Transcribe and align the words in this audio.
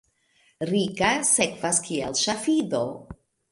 Rika, 0.69 1.09
sekvas 1.33 1.83
kiel 1.89 2.19
ŝafido. 2.25 2.83